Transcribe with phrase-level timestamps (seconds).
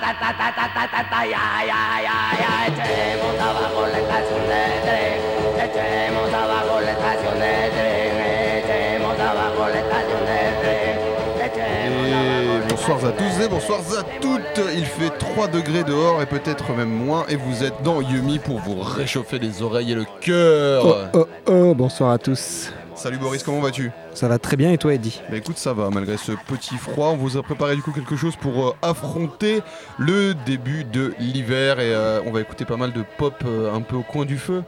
[0.00, 1.34] Paris.
[2.70, 5.16] Echemos abajo la estación de tren,
[5.64, 8.14] echemos abajo la estación de tren,
[8.58, 10.96] echemos abajo la estación de tren,
[11.46, 14.60] echemos abajo Et bonsoir à tous et bonsoir à toutes.
[14.74, 17.24] Il fait 3 degrés dehors et peut-être même moins.
[17.28, 21.10] Et vous êtes dans Yumi pour vous réchauffer les oreilles et le cœur.
[21.14, 22.72] Oh oh oh, bonsoir à tous.
[22.94, 23.90] Salut Boris, comment vas-tu?
[24.20, 27.08] Ça va très bien et toi Eddie Bah écoute, ça va malgré ce petit froid.
[27.08, 29.62] On vous a préparé du coup quelque chose pour euh, affronter
[29.96, 31.80] le début de l'hiver.
[31.80, 34.36] Et euh, on va écouter pas mal de pop euh, un peu au coin du
[34.36, 34.62] feu.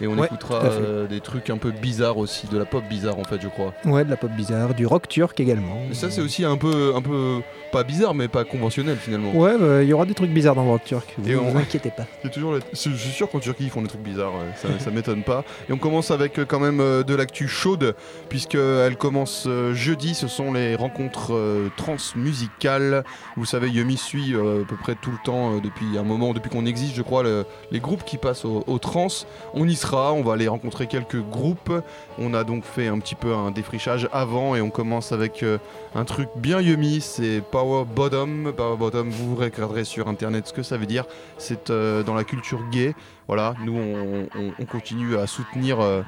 [0.00, 3.18] Et on Ouais, écoutera euh, des trucs un peu bizarres aussi, de la pop bizarre
[3.18, 3.72] en fait, je crois.
[3.84, 5.78] Ouais, de la pop bizarre, du rock turc également.
[5.90, 7.40] Et ça, c'est aussi un peu, un peu
[7.72, 9.32] pas bizarre, mais pas conventionnel finalement.
[9.34, 11.14] Ouais, bah, il y aura des trucs bizarres dans le rock turc.
[11.18, 12.04] Vous Et vous on- inquiétez pas.
[12.22, 14.68] C'est toujours la- c'est- Je suis sûr qu'en Turquie ils font des trucs bizarres, ça,
[14.78, 15.44] ça m'étonne pas.
[15.68, 17.94] Et on commence avec euh, quand même euh, de l'actu chaude,
[18.28, 23.04] puisqu'elle commence jeudi, ce sont les rencontres euh, transmusicales.
[23.36, 26.50] Vous savez, Yumi suit euh, à peu près tout le temps, depuis un moment, depuis
[26.50, 29.06] qu'on existe, je crois, le- les groupes qui passent au, au trans.
[29.54, 31.72] On y sera, on va aller rencontrer quelques groupes.
[32.18, 35.58] On a donc fait un petit peu un défrichage avant et on commence avec euh,
[35.94, 38.52] un truc bien Yumi, c'est Power Bottom.
[38.56, 41.04] Power Bottom, vous regarderez sur internet ce que ça veut dire
[41.38, 42.94] c'est euh, dans la culture gay.
[43.28, 46.02] Voilà, nous on, on- on continue à soutenir euh,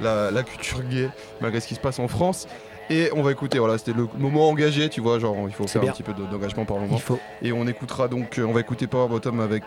[0.00, 1.08] la, la culture gay
[1.40, 2.46] malgré ce qui se passe en France.
[2.90, 5.80] Et on va écouter, voilà, c'était le moment engagé, tu vois, genre il faut faire
[5.80, 5.90] bien.
[5.92, 6.96] un petit peu de- d'engagement par moment.
[6.96, 7.18] Il faut.
[7.40, 9.62] Et on écoutera donc, on va écouter Power Bottom avec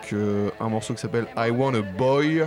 [0.60, 2.44] un morceau qui s'appelle I Want a Boy.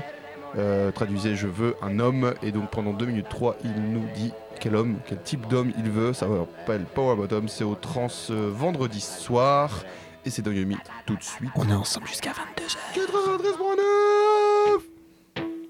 [0.58, 2.34] Euh, traduisez Je veux un homme.
[2.42, 5.90] Et donc pendant 2 minutes 3, il nous dit quel homme, quel type d'homme il
[5.90, 6.12] veut.
[6.12, 7.48] Ça s'appelle Power Bottom.
[7.48, 9.84] C'est au trans euh, vendredi soir.
[10.24, 11.50] Et c'est dans Yumi tout de suite.
[11.56, 12.76] On est ensemble jusqu'à 22h.
[12.94, 14.80] 93.9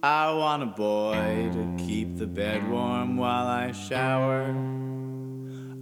[0.02, 4.46] I want a boy to keep the bed warm while I shower.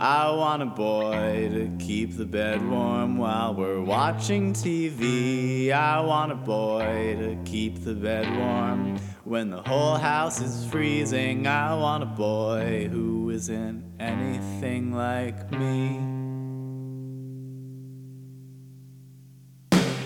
[0.01, 5.73] I want a boy to keep the bed warm while we're watching TV.
[5.73, 11.49] I want a boy to keep the bed warm when the whole house is freezing.
[11.49, 15.99] I want a boy who isn't anything like me.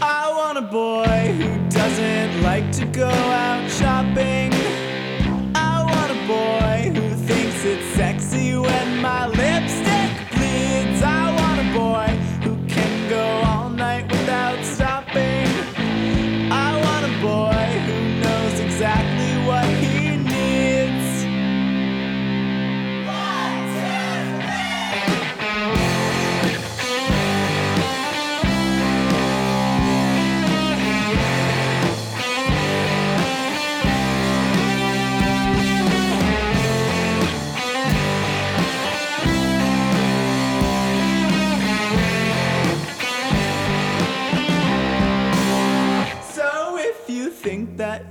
[0.00, 4.54] I want a boy who doesn't like to go out shopping.
[5.54, 7.11] I want a boy who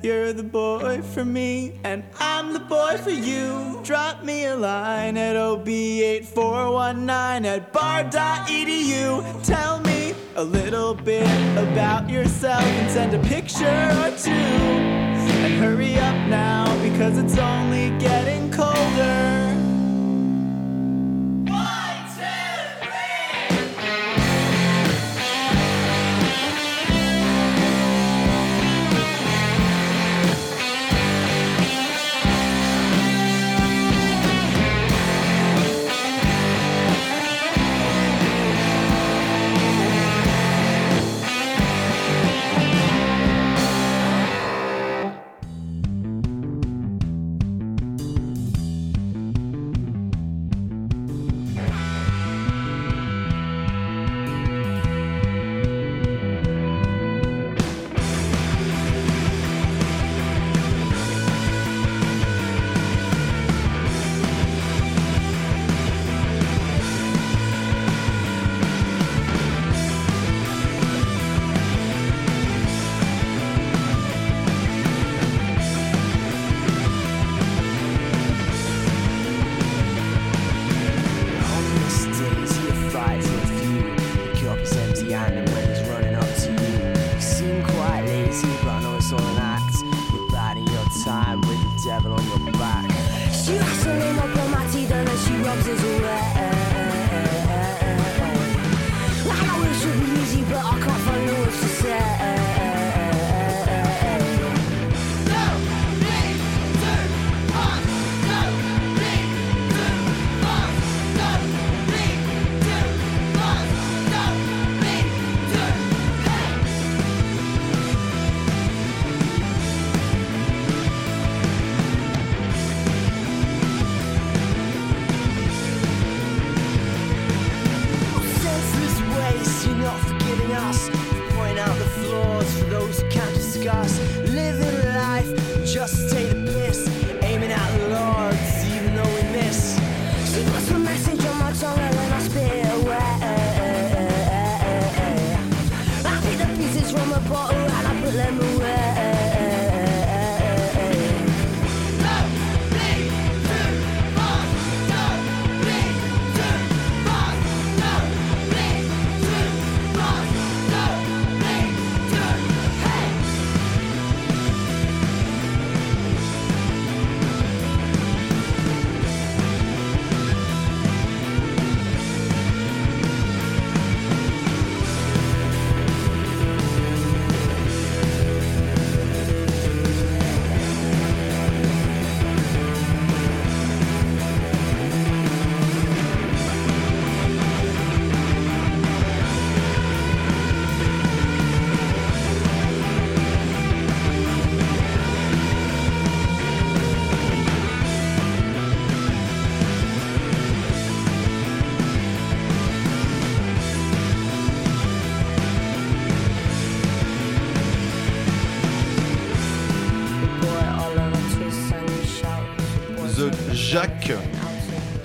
[0.04, 5.18] you're the boy for me and I'm the boy for you, drop me a line
[5.18, 9.46] at ob8419 at bar.edu.
[9.46, 14.32] Tell me a little bit about yourself and send a picture or two.
[14.32, 19.51] And hurry up now because it's only getting colder.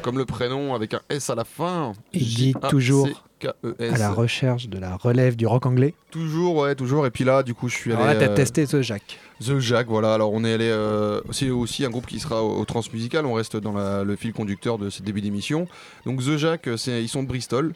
[0.06, 1.92] Comme le prénom avec un S à la fin.
[2.12, 3.92] Il dit toujours J-A-C-K-E-S.
[3.94, 5.94] à la recherche de la relève du rock anglais.
[6.10, 7.06] Toujours, ouais, toujours.
[7.06, 8.02] Et puis là, du coup, je suis allé.
[8.02, 9.18] Alors là, t'as euh, testé ce Jacques.
[9.44, 10.14] The Jack, voilà.
[10.14, 10.68] Alors on est allé.
[10.70, 13.26] euh, c'est aussi un groupe qui sera au, au Transmusical.
[13.26, 15.68] On reste dans la- le fil conducteur de ce début d'émission.
[16.06, 17.74] Donc The Jack, euh, ils sont de Bristol.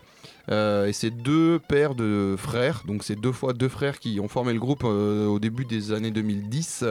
[0.50, 2.82] Euh, et c'est deux paires de frères.
[2.86, 5.92] Donc c'est deux fois deux frères qui ont formé le groupe euh, au début des
[5.92, 6.84] années 2010.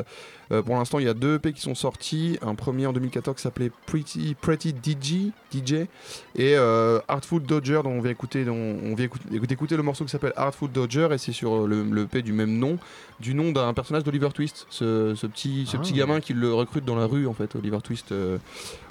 [0.52, 2.38] Euh, pour l'instant, il y a deux EP qui sont sortis.
[2.42, 5.86] Un premier en 2014 qui s'appelait Pretty, Pretty DJ, DJ
[6.36, 6.56] et
[7.08, 10.72] Artful Dodger dont on vient écouter, dont on vient écouter, le morceau qui s'appelle Artful
[10.72, 12.78] Dodger et c'est sur le, le EP du même nom,
[13.20, 15.80] du nom d'un personnage d'Oliver Twist, ce, ce petit, ce Ah.
[15.80, 18.38] petit gamin qui le recrute dans la rue en fait, Oliver Twist, euh,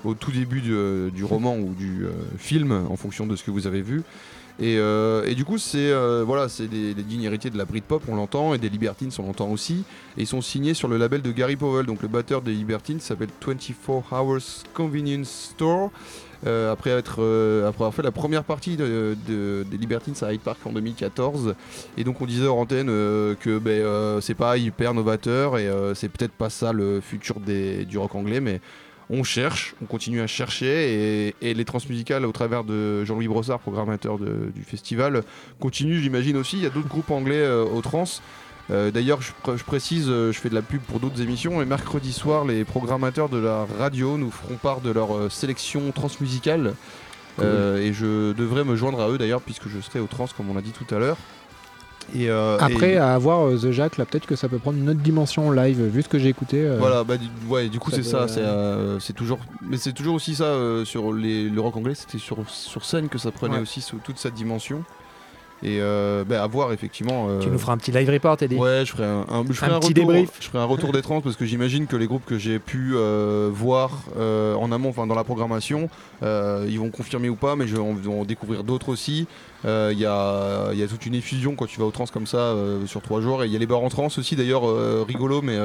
[0.05, 3.51] au tout début du, du roman ou du euh, film en fonction de ce que
[3.51, 4.03] vous avez vu.
[4.61, 7.65] Et, euh, et du coup, c'est euh, voilà, c'est des, des dignes héritiers de la
[7.65, 9.85] Britpop, on l'entend, et des Libertines, on l'entend aussi.
[10.17, 12.99] Et ils sont signés sur le label de Gary Powell, donc le batteur des Libertines
[12.99, 15.91] s'appelle 24 Hours Convenience Store.
[16.47, 20.41] Euh, après, euh, après avoir fait la première partie de, de- des Libertines à Hyde
[20.41, 21.55] Park en 2014.
[21.97, 26.33] Et donc on disait hors antenne que ben, c'est pas hyper novateur et c'est peut-être
[26.33, 28.61] pas ça le futur du rock anglais, mais
[29.11, 33.59] on cherche, on continue à chercher et, et les transmusicales au travers de Jean-Louis Brossard,
[33.59, 35.23] programmateur de- du festival,
[35.61, 36.57] continuent j'imagine aussi.
[36.57, 38.05] Il y a d'autres groupes anglais euh, au trans.
[38.71, 41.63] Euh, D'ailleurs, je, pr- je précise, euh, je fais de la pub pour d'autres émissions
[41.63, 46.75] et mercredi soir, les programmateurs de la radio nous feront part de leur sélection transmusicale.
[47.41, 50.55] Et je devrais me joindre à eux d'ailleurs, puisque je serai au trans, comme on
[50.55, 51.17] l'a dit tout à l'heure.
[52.15, 54.79] Et, euh, Après, et- à avoir euh, The Jacques, là, peut-être que ça peut prendre
[54.79, 56.63] une autre dimension en live, vu ce que j'ai écouté.
[56.65, 58.43] euh, Voilà, bah, du, ouais, du coup c'est ça, c'est
[59.01, 62.85] c'est toujours, mais c'est toujours aussi ça sur les, le rock anglais, c'était sur, sur
[62.85, 63.61] scène que ça prenait Ouais.
[63.63, 64.83] aussi sous toute cette dimension.
[65.65, 67.27] Et euh, bah, à voir effectivement.
[67.29, 68.55] euh, Tu nous feras un petit live report, Eddie.
[68.57, 70.31] Ouais, je ferai un, un- je ferai Un un petit retour, débrief.
[70.41, 72.93] Je ferai un retour des trans parce que j'imagine que les groupes que j'ai pu
[72.95, 75.89] euh, voir en amont, enfin dans la programmation,
[76.23, 79.27] ils vont confirmer ou pas, mais je en découvrir d'autres aussi.
[79.65, 82.05] Euh, Il y, a, il y a toute une effusion quand tu vas au trans
[82.07, 83.43] comme ça euh, sur trois jours.
[83.43, 85.59] Et il y a les bars en trans aussi, d'ailleurs, euh, rigolo, mais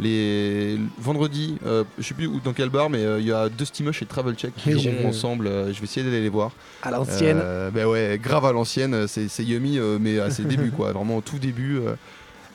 [0.00, 1.56] les vendredi,
[1.98, 4.34] je sais plus où, dans quel bar, mais il y a Dusty Mush et Travel
[4.34, 5.46] Check qui joueront ensemble.
[5.72, 6.50] je vais essayer d'aller les voir.
[6.82, 7.42] À l'ancienne.
[7.74, 11.18] Bah ouais, grave à l'ancienne, c'est c'est Yummy, euh, mais à ses débuts, quoi, vraiment
[11.18, 11.78] au tout début.
[11.78, 11.94] euh.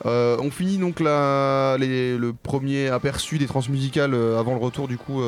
[0.06, 5.20] Euh, on finit donc le premier aperçu des transmusicales avant le retour, du coup,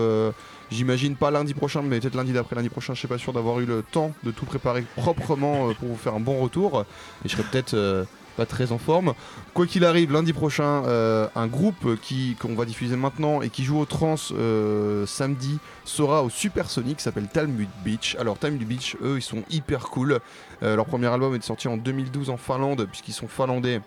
[0.70, 3.58] j'imagine pas lundi prochain, mais peut-être lundi d'après lundi prochain, je suis pas sûr d'avoir
[3.60, 6.84] eu le temps de tout préparer proprement pour vous faire un bon retour,
[7.24, 8.06] et je serai peut-être
[8.40, 9.12] pas très en forme.
[9.52, 13.64] Quoi qu'il arrive, lundi prochain, euh, un groupe qui qu'on va diffuser maintenant et qui
[13.64, 18.16] joue au trans euh, samedi sera au Supersonic, qui s'appelle Talmud Beach.
[18.18, 20.20] Alors Talmud Beach, eux, ils sont hyper cool.
[20.62, 23.82] Euh, leur premier album est sorti en 2012 en Finlande, puisqu'ils sont finlandais.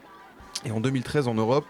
[0.66, 1.66] Et en 2013 en Europe,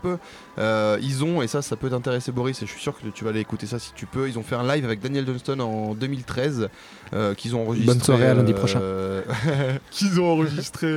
[0.59, 3.23] Euh, ils ont, et ça, ça peut t'intéresser Boris, et je suis sûr que tu
[3.23, 5.59] vas aller écouter ça si tu peux, ils ont fait un live avec Daniel Johnston
[5.61, 6.69] en 2013,
[7.13, 7.95] euh, qu'ils ont enregistré...
[7.95, 8.79] Bonne soirée à lundi prochain.
[9.89, 10.87] qu'ils ont enregistré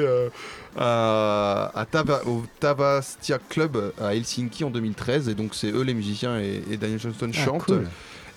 [0.76, 5.94] à, à Tava- au Tavastia Club à Helsinki en 2013, et donc c'est eux les
[5.94, 7.64] musiciens et, et Daniel Johnston Ah, chantent.
[7.66, 7.86] cool.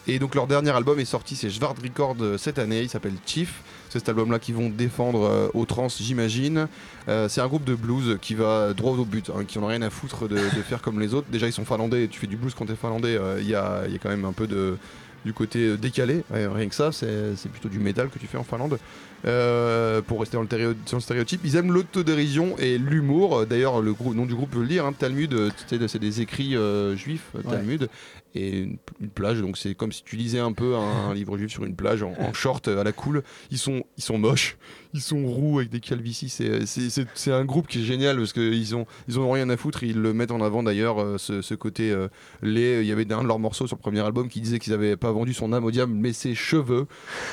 [0.07, 3.13] Et donc leur dernier album est sorti, c'est Svart Record euh, cette année, il s'appelle
[3.25, 3.61] Chief.
[3.89, 6.67] C'est cet album-là qu'ils vont défendre euh, aux trans, j'imagine.
[7.09, 9.67] Euh, c'est un groupe de blues qui va droit au but, hein, qui en a
[9.67, 11.27] rien à foutre de, de faire comme les autres.
[11.31, 13.83] Déjà ils sont finlandais, tu fais du blues quand t'es finlandais, euh, il y, a,
[13.87, 14.77] il y a quand même un peu de
[15.25, 18.25] du côté euh, décalé, Ouais, rien que ça, c'est c'est plutôt du métal que tu
[18.25, 18.79] fais en Finlande.
[19.25, 23.45] Euh, pour rester dans le, dans le stéréotype, ils aiment l'autodérision et l'humour.
[23.45, 25.35] D'ailleurs, le nom du groupe veut le dire, hein, Talmud,
[25.67, 27.31] c'est des écrits euh, juifs.
[27.49, 27.89] Talmud,
[28.35, 29.41] et une, une plage.
[29.41, 32.03] Donc c'est comme si tu lisais un peu un, un livre juif sur une plage
[32.03, 33.23] en, en short à la cool.
[33.51, 34.57] Ils sont, ils sont moches,
[34.93, 36.29] ils sont roux avec des calvities.
[36.29, 39.49] C'est- C'est c'est- c'est un groupe qui est génial parce qu'ils ont, ils ont rien
[39.49, 39.83] à foutre.
[39.83, 42.07] Ils le mettent en avant d'ailleurs, euh, ce, ce côté euh,
[42.41, 42.81] laid.
[42.81, 44.95] Il y avait un de leurs morceaux sur le premier album qui disait qu'ils n'avaient
[44.97, 46.85] pas vendu son âme au diable, mais ses cheveux.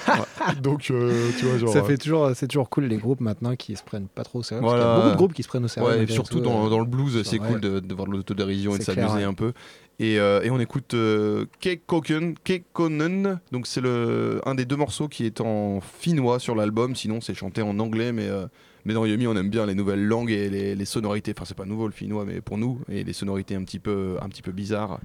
[0.09, 0.15] Ouais.
[0.63, 1.73] Donc, euh, tu vois, genre.
[1.73, 4.43] Ça fait toujours, c'est toujours cool les groupes maintenant qui se prennent pas trop au
[4.43, 4.63] sérieux.
[4.63, 4.85] parce Voilà.
[4.85, 5.89] qu'il y a beaucoup de groupes qui se prennent au sérieux.
[5.91, 8.13] Ouais, et surtout tout, dans, euh, dans le blues, c'est cool de, de voir de
[8.13, 9.23] l'autodérision et de s'amuser ouais.
[9.25, 9.53] un peu.
[9.99, 15.25] Et, euh, et on écoute euh, Kekkonen, donc c'est le un des deux morceaux qui
[15.25, 18.47] est en finnois sur l'album, sinon c'est chanté en anglais, mais, euh,
[18.85, 21.57] mais dans Yumi on aime bien les nouvelles langues et les, les sonorités, enfin c'est
[21.57, 24.43] pas nouveau le finnois, mais pour nous, et les sonorités un petit peu, un petit
[24.43, 25.01] peu bizarres.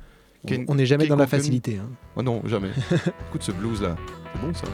[0.45, 1.77] Ken- On n'est jamais dans la facilité.
[1.77, 1.87] hein.
[2.17, 2.71] Oh non, jamais.
[3.29, 3.95] Écoute ce blues là,
[4.33, 4.67] c'est bon ça.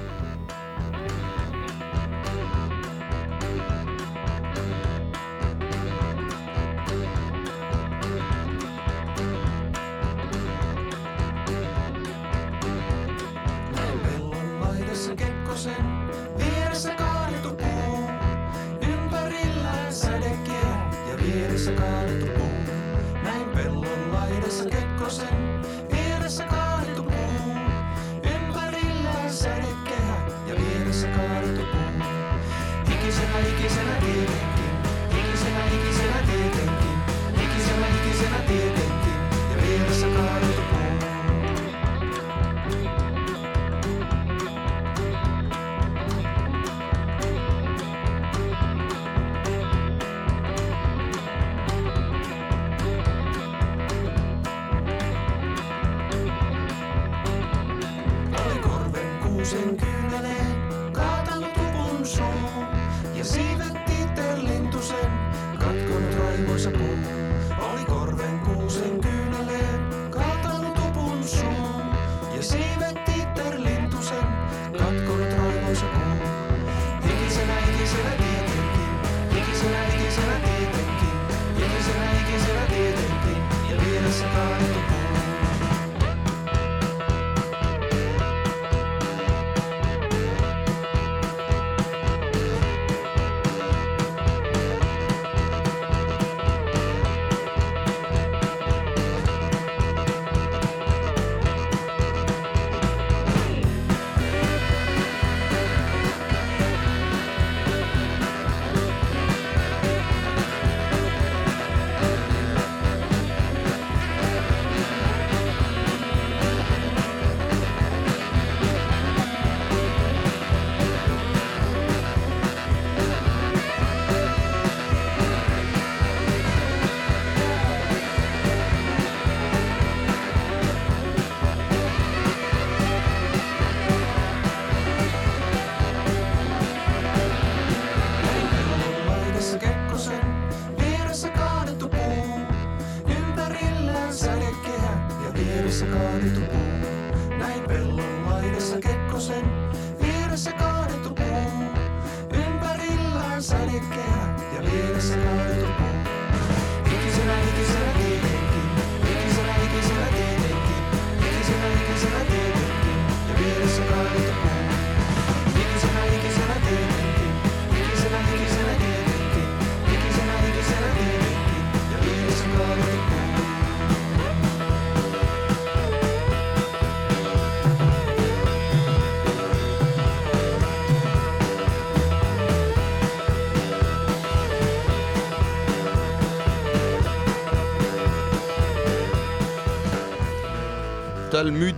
[191.31, 191.75] Talmud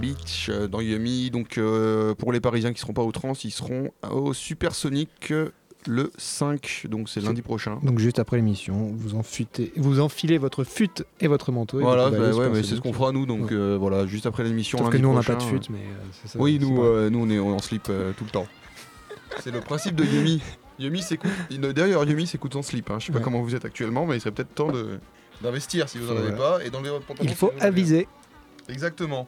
[0.00, 1.30] Beach euh, dans Yumi.
[1.30, 5.50] Donc euh, pour les Parisiens qui seront pas au trans, ils seront au Supersonic euh,
[5.86, 7.78] le 5, donc c'est lundi prochain.
[7.82, 11.80] Donc juste après l'émission, vous enfutez, vous enfilez votre fut et votre manteau.
[11.80, 13.56] et Voilà, bah ouais, sur mais ce c'est ce qu'on fera nous, donc Ouais.
[13.56, 14.78] euh, voilà, juste après l'émission.
[14.78, 16.38] Sauf que nous on n'a pas de fut, mais euh, ça.
[16.38, 18.46] Oui, nous, euh, nous on est en slip tout le temps.
[19.40, 20.42] C'est le principe de Yumi.
[20.78, 21.30] Yumi s'écoute.
[21.50, 22.90] D'ailleurs, Yumi s'écoute en slip.
[22.90, 22.96] Hein.
[22.98, 23.24] Je sais pas Ouais.
[23.24, 24.98] comment comment vous êtes actuellement, mais il serait peut-être temps de
[25.42, 26.58] d'investir si vous en avez pas.
[26.64, 26.90] Et dans les
[27.22, 28.08] Il faut aviser.
[28.68, 29.26] Exactement.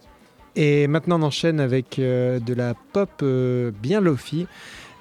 [0.57, 4.47] Et maintenant on enchaîne avec euh, de la pop euh, bien lofi,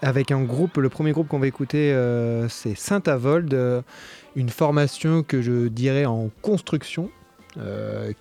[0.01, 3.81] avec un groupe, le premier groupe qu'on va écouter euh, c'est Saint-Avold, euh,
[4.35, 7.09] une formation que je dirais en construction,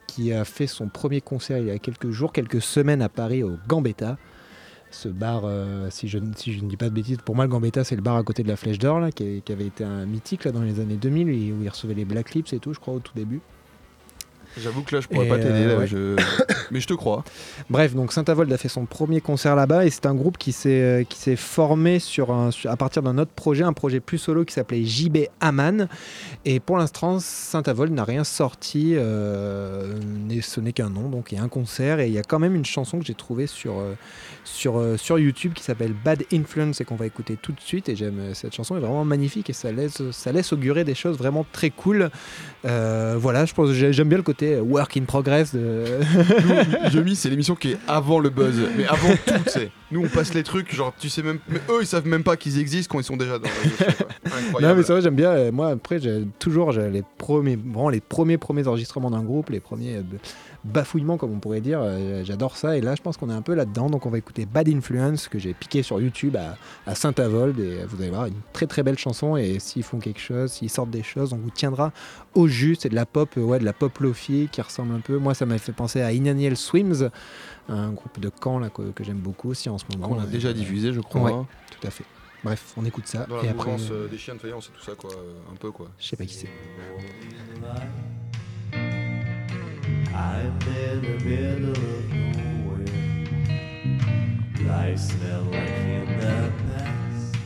[0.09, 3.45] qui a fait son premier concert il y a quelques jours, quelques semaines à Paris
[3.45, 4.17] au Gambetta.
[4.91, 5.45] Ce bar,
[5.91, 8.25] si, je, ne- dis pas de bêtises, pour moi le Gambetta c'est le bar à
[8.25, 11.53] côté de la Flèche d'Or, qui, avait été un mythique dans les années 2000, et
[11.53, 13.41] où il recevait les Black Lips et tout, je crois, au tout début.
[14.63, 15.87] J'avoue que là, je pourrais Et, pas t'aider, euh, là, ouais.
[15.87, 16.17] je-
[16.71, 17.25] mais je te crois.
[17.71, 20.69] Bref, donc Saint-Avold a fait son premier concert là-bas et c'est un groupe qui s'est
[20.83, 24.45] euh, qui s'est formé sur un, à partir d'un autre projet, un projet plus solo
[24.45, 25.89] qui s'appelait JB Aman.
[26.45, 29.95] Et pour l'instant, Saint-Avold n'a rien sorti, euh,
[30.43, 31.09] ce n'est qu'un nom.
[31.09, 33.05] Donc il y a un concert et il y a quand même une chanson que
[33.05, 33.75] j'ai trouvée sur,
[34.45, 37.89] sur, sur YouTube qui s'appelle Bad Influence et qu'on va écouter tout de suite.
[37.89, 41.17] Et j'aime cette chanson, est vraiment magnifique et ça laisse, ça laisse augurer des choses
[41.19, 42.11] vraiment très cool.
[42.65, 45.85] Euh, voilà, je pense j'ai- j'aime bien le côté work in progress de.
[46.93, 49.71] Yumi, c'est l'émission qui est avant le buzz, mais avant tout, tu sais.
[49.91, 51.39] Nous, on passe les trucs, genre, tu sais même.
[51.49, 53.49] Mais eux, ils savent même pas qu'ils existent quand ils sont déjà dans.
[54.27, 54.63] Incroyable.
[54.63, 57.89] Non mais c'est vrai j'aime bien euh, moi après j'ai toujours j'ai les premiers vraiment
[57.89, 60.03] les premiers premiers enregistrements d'un groupe les premiers euh,
[60.65, 61.81] bafouillements comme on pourrait dire.
[61.83, 62.77] Euh, j'adore ça.
[62.77, 63.89] Et là je pense qu'on est un peu là-dedans.
[63.91, 67.59] Donc on va écouter Bad Influence que j'ai piqué sur YouTube à, à Saint-Avold.
[67.59, 69.37] Et vous allez voir une très très belle chanson.
[69.37, 71.93] Et s'ils font quelque chose s'ils sortent des choses on vous tiendra
[72.35, 75.01] au jus c'est de la pop euh, ouais de la pop lofi qui ressemble un
[75.01, 75.19] peu.
[75.19, 77.11] Moi ça m'a fait penser à Inaniel Swims
[77.69, 80.09] un groupe de Caen là que, que j'aime beaucoup aussi en ce moment.
[80.09, 81.23] Qu'on a Et, déjà diffusé, je crois.
[81.23, 81.45] Ouais.
[81.81, 82.05] tout à fait.
[82.45, 83.27] Bref on écoute ça.
[83.27, 85.11] Dans et la après euh, des chiens de faïence et tout ça, quoi.
[85.53, 85.89] Un peu, quoi.
[85.99, 86.49] je sais pas qui c'est
[90.15, 92.87] I'm in the middle of nowhere.
[94.69, 97.37] Life smell like in the past.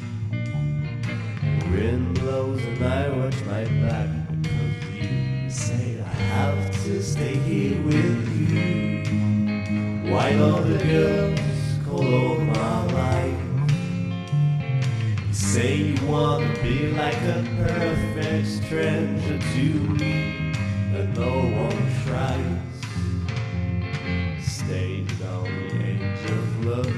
[1.70, 4.08] wind blows and I watch my back
[4.42, 10.12] because you say I have to stay here with you.
[10.12, 11.40] Why don't the girls
[11.86, 13.40] call all my life?
[15.28, 19.64] You say you wanna be like a perfect stranger to
[19.98, 20.41] me,
[20.92, 21.32] but no
[21.64, 22.60] one tries.
[24.44, 26.96] Stay down the edge of love.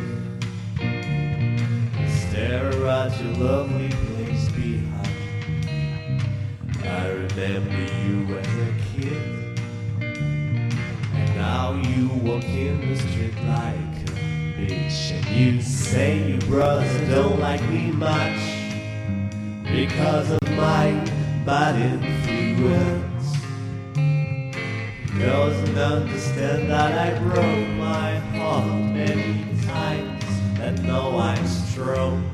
[2.11, 5.09] Stare at your lovely place behind.
[6.85, 9.23] I remember you as a kid.
[10.01, 14.15] And now you walk in the street like a
[14.59, 15.13] bitch.
[15.13, 18.43] And you say your brother don't like me much
[19.65, 20.91] because of my
[21.47, 23.14] bad influence.
[25.19, 30.25] Doesn't understand that I broke my heart many times
[30.61, 32.25] and know I'm strong.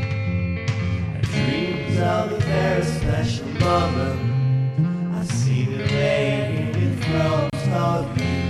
[0.00, 5.14] I dreamed of a very special moment.
[5.14, 8.44] I see the lady in front of you.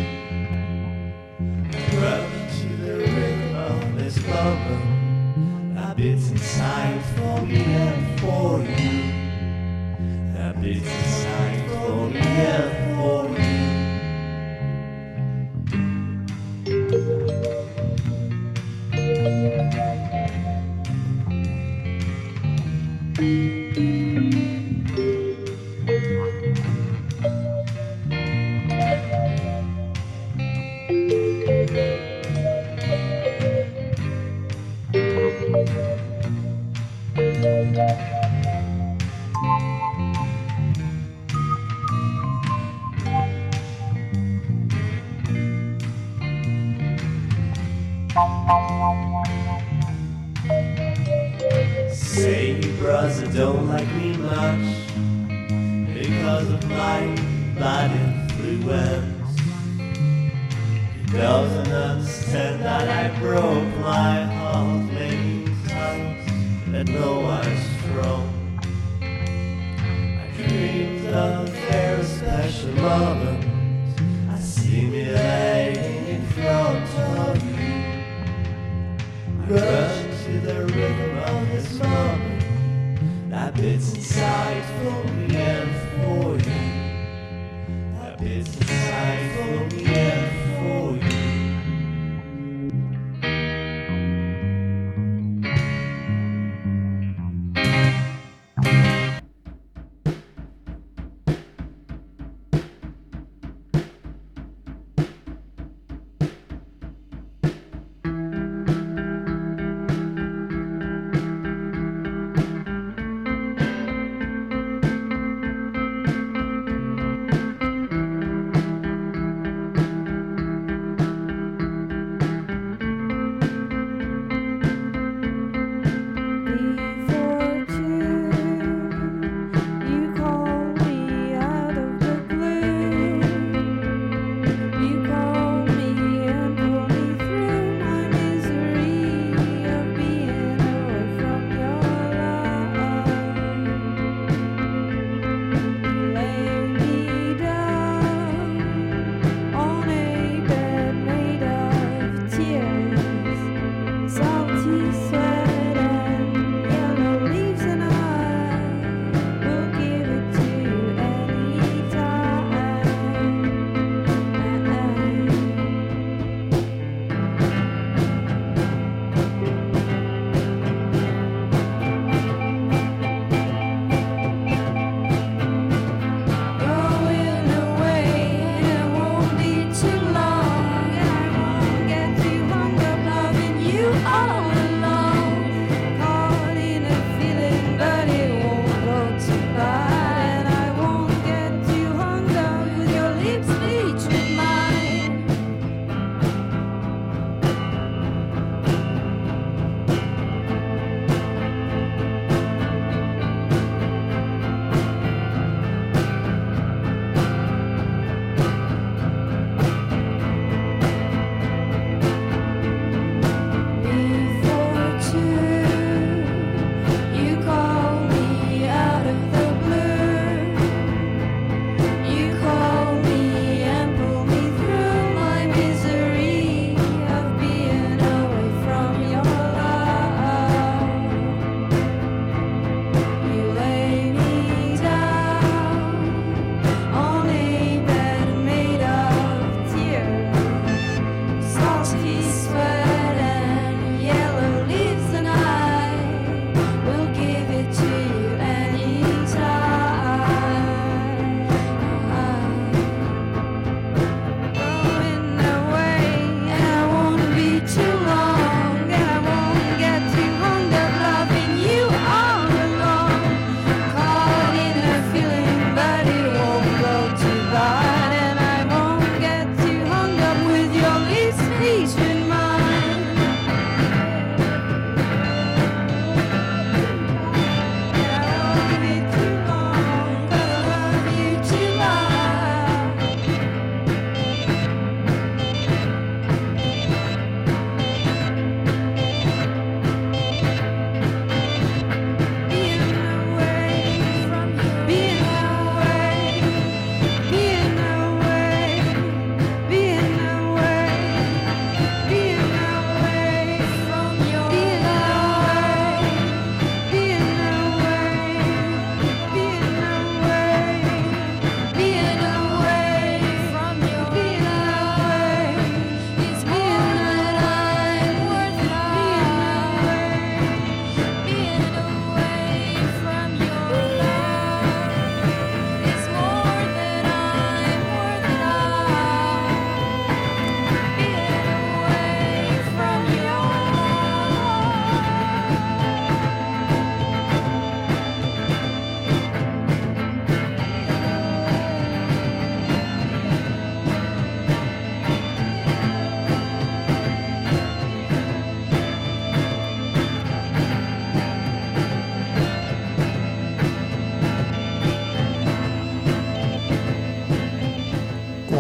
[1.72, 2.28] I
[2.60, 5.74] to the rhythm of this moment.
[5.74, 9.12] That beats inside for me and for you.
[10.32, 12.93] That beats inside for me and for you.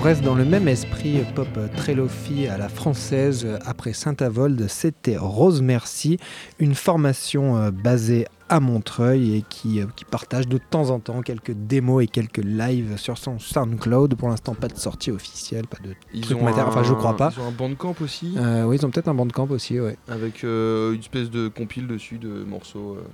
[0.04, 3.44] Reste dans le même esprit euh, pop très lofi à la française.
[3.46, 6.18] Euh, Après Saint-Avold, c'était Rose Merci,
[6.58, 11.52] une formation euh, basée à Montreuil et qui, qui partage de temps en temps quelques
[11.52, 14.14] démos et quelques lives sur son SoundCloud.
[14.16, 16.68] Pour l'instant, pas de sortie officielle, pas de Ils truc ont matériel.
[16.68, 17.32] Enfin, je crois pas.
[17.34, 19.96] Ils ont un bandcamp aussi, Euh, oui, ils ont peut-être un bandcamp aussi, ouais.
[20.08, 22.96] avec euh, une espèce de compile dessus de morceaux.
[22.98, 23.04] euh,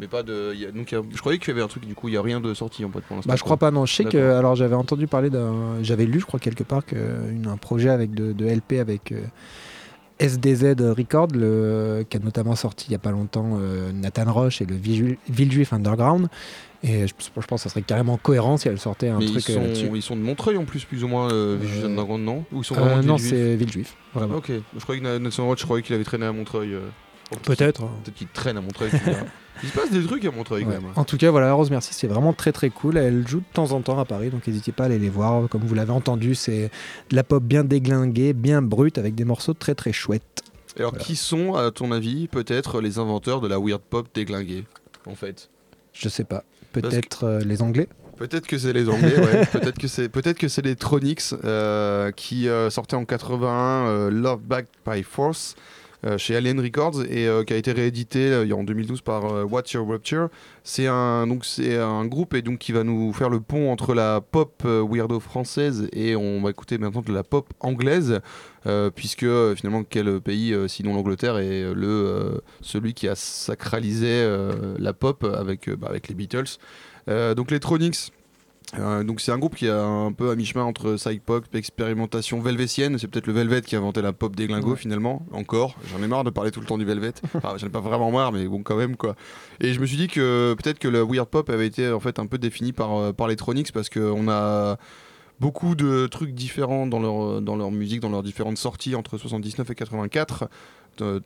[0.00, 0.52] mais pas de.
[0.54, 1.94] il y a- donc, il y a- je croyais qu'il y avait un truc, du
[1.94, 3.28] coup, il n'y a rien de sorti en fait pour l'instant.
[3.30, 3.86] Bah, je crois pas, non.
[3.86, 5.82] Je sais que, alors j'avais entendu parler d'un.
[5.82, 9.20] J'avais lu, je crois, quelque part, qu'un projet avec de, de LP avec euh,
[10.20, 14.60] SDZ Record, le, qui a notamment sorti il y a pas longtemps euh, Nathan Roche
[14.60, 16.28] et le Villejuif Underground.
[16.84, 19.32] Et je, je pense que ça serait carrément cohérent si elle sortait un Mais ils
[19.32, 22.24] truc euh, sont, ils sont de Montreuil en plus, plus ou moins, euh, Euh, Underground,
[22.24, 22.44] non?
[22.52, 24.36] Ou ils sont non, Villejuif c'est Villejuif, vraiment.
[24.36, 26.76] Ok, je croyais que Nathan Roach, je croyais qu'il avait traîné à Montreuil.
[27.32, 27.36] Euh.
[27.42, 27.80] Peut-être.
[27.80, 28.90] Peut-être qu'il traîne à Montreuil.
[29.62, 30.84] Il se passe des trucs à Montreuil quand même.
[30.94, 32.96] En tout cas, voilà, Rose Merci, c'est vraiment très très cool.
[32.96, 35.48] Elle joue de temps en temps à Paris, donc n'hésitez pas à aller les voir.
[35.48, 36.70] Comme vous l'avez entendu, c'est
[37.10, 40.44] de la pop bien déglinguée, bien brute, avec des morceaux très très chouettes.
[40.76, 41.04] Et alors, Voilà.
[41.04, 44.64] qui sont, à ton avis, peut-être les inventeurs de la weird pop déglinguée
[45.06, 45.50] En fait,
[45.92, 46.44] Je sais pas.
[46.72, 47.88] Peut-être euh, les Anglais
[48.18, 49.46] peut-être que c'est les Anglais, ouais.
[49.52, 54.10] peut-être que c'est peut-être que c'est les Tronics euh, qui euh, sortaient en 81 euh,
[54.10, 55.54] Love Back by Force.
[56.06, 59.72] Euh, chez Alien Records et euh, qui a été réédité euh, en 2012 par What's
[59.72, 60.28] Your Rupture.
[60.62, 64.20] C'est un donc un groupe et donc qui va nous faire le pont entre la
[64.20, 68.20] pop weirdo française et on va écouter maintenant de la pop anglaise
[68.94, 74.28] puisque finalement quel pays sinon l'Angleterre est le celui qui a sacralisé
[74.78, 76.58] la pop avec bah, avec les Beatles.
[77.06, 78.12] Donc les Tronics.
[78.78, 82.40] Euh, donc c'est un groupe qui est un peu à mi-chemin entre psych pop, expérimentation
[82.40, 82.98] velvétienne.
[82.98, 84.76] C'est peut-être le Velvet qui a inventé la pop déglingo Ouais.
[84.76, 85.24] finalement.
[85.32, 87.12] Encore, j'en ai marre de parler tout le temps du Velvet.
[87.34, 89.14] Enfin, j'en ai pas vraiment marre, mais bon quand même quoi.
[89.60, 92.18] Et je me suis dit que peut-être que le weird pop avait été en fait
[92.18, 94.76] un peu défini par euh, par les Tronics parce qu'on a
[95.40, 99.70] beaucoup de trucs différents dans leur, dans leur musique, dans leurs différentes sorties entre 79
[99.70, 100.46] et 84, euh,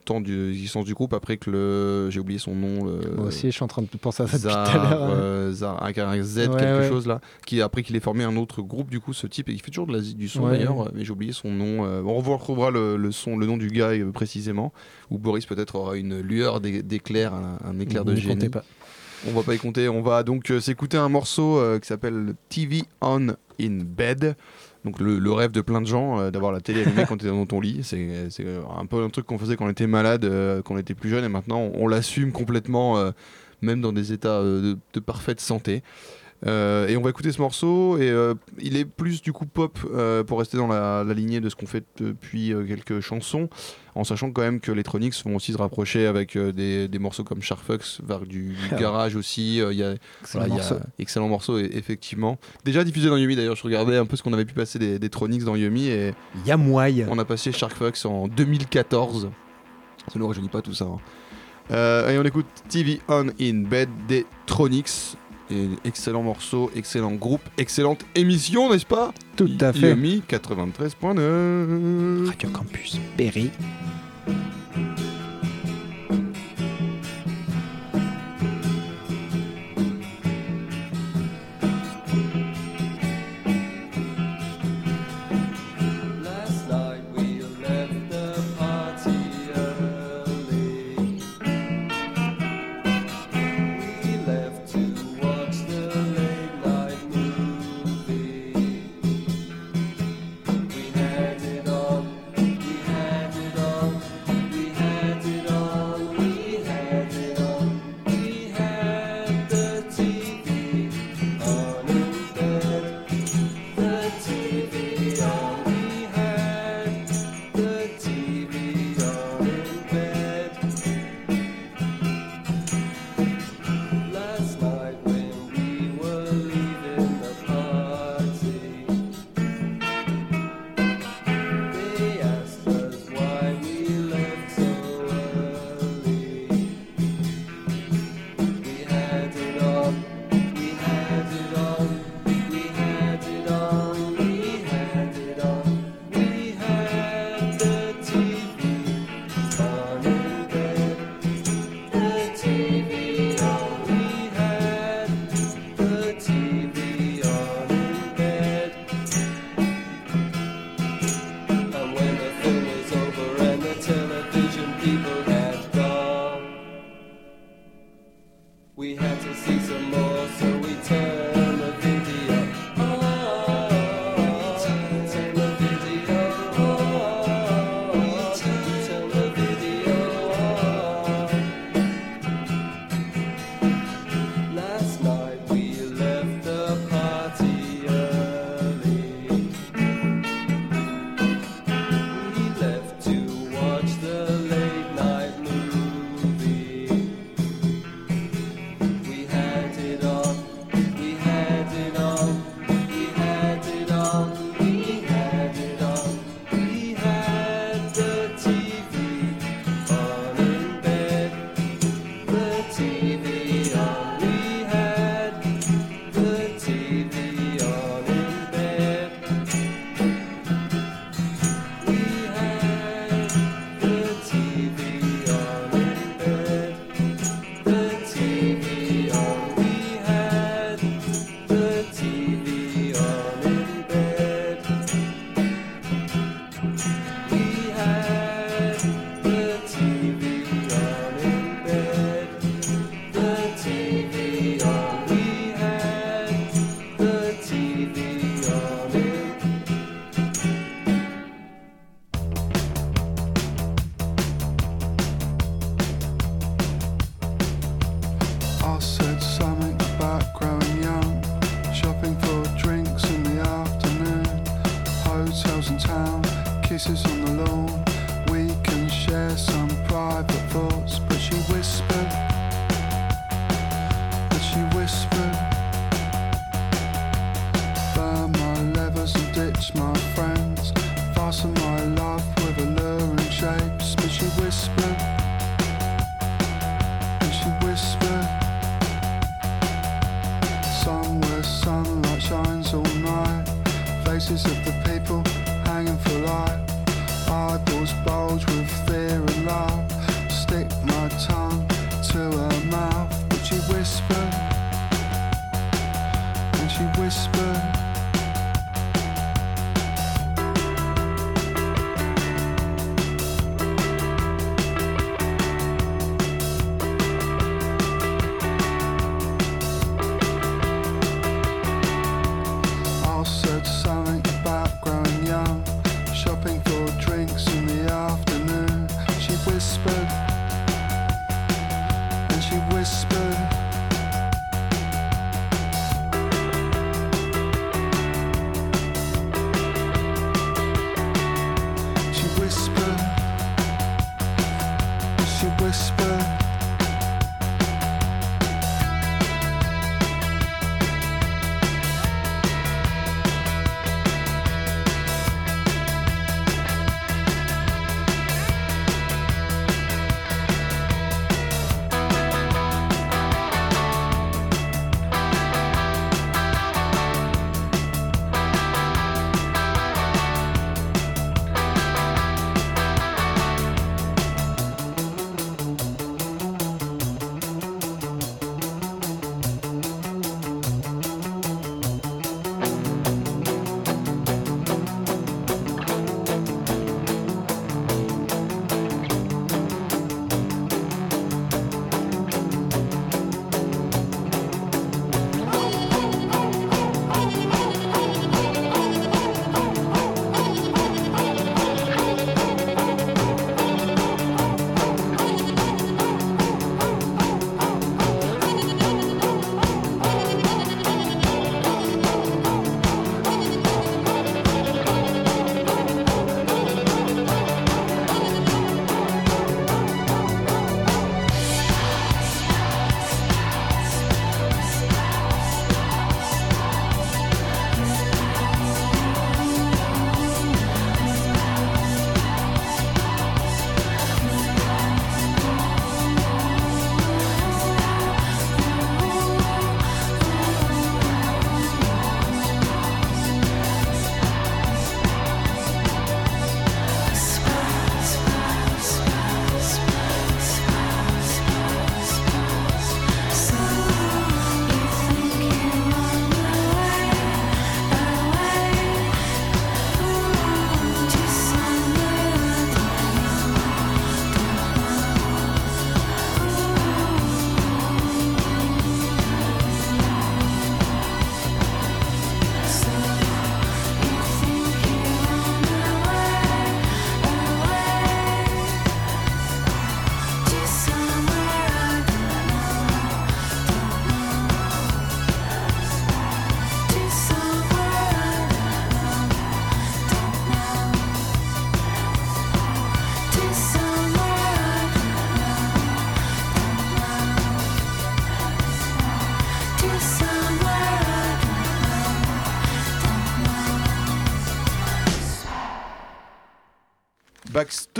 [0.04, 2.10] tant du l'existence du groupe, après que le.
[2.10, 2.84] J'ai oublié son nom.
[2.84, 4.90] le- Moi aussi, je suis en train de penser à ça depuis Zar, tout à
[4.90, 5.08] l'heure.
[5.10, 6.88] euh, Zar- un Z, Ouais, quelque ouais.
[6.88, 9.52] chose là, qui après qu'il ait formé un autre groupe du coup, ce type, et
[9.52, 10.58] il fait toujours de la, du son Ouais.
[10.58, 11.84] d'ailleurs, mais j'ai oublié son nom.
[11.84, 14.72] euh, on retrouvera le, le son, le nom du gars euh, précisément,
[15.10, 18.48] où Boris peut-être aura une lueur d'é- d'éclair, un, un éclair de génie.
[18.48, 18.64] pas.
[19.28, 19.88] On va pas y compter.
[19.88, 23.28] On va donc euh, s'écouter un morceau euh, qui s'appelle TV On
[23.60, 24.34] in Bed.
[24.84, 27.28] Donc le, rêve de plein de gens euh, d'avoir la télé allumée quand tu es
[27.28, 27.80] dans ton lit.
[27.82, 30.94] C'est un peu un truc qu'on faisait quand on était malade, euh, quand on était
[30.94, 33.10] plus jeune, et maintenant on, l'assume complètement, euh,
[33.60, 35.82] même dans des états de parfaite santé.
[36.44, 39.78] Euh, et on va écouter ce morceau et euh, il est plus du coup pop
[39.94, 43.48] euh, pour rester dans la, la lignée de ce qu'on fait depuis quelques chansons
[43.94, 47.22] en sachant quand même que les Tronics vont aussi se rapprocher avec des, des morceaux
[47.22, 50.52] comme Sharfucks vers du, du Ah garage aussi il y a Excellent voilà, il y
[50.52, 50.76] a- morceau.
[50.98, 54.32] excellent morceau et- effectivement déjà diffusé dans Yumi d'ailleurs je regardais un peu ce qu'on
[54.32, 56.12] avait pu passer des, des Tronics dans Yumi et
[56.44, 57.06] Yamwai.
[57.08, 59.30] on a passé Sharkfucks en 2014
[60.12, 60.98] ça ne rajeunit pas tout ça hein.
[62.10, 65.16] Et on écoute TV On in Bed des Tronics
[65.50, 69.90] et excellent morceau, excellent groupe, excellente émission, n'est-ce pas Tout à fait.
[69.90, 73.50] Yumi 93.9 Radio Campus Berry.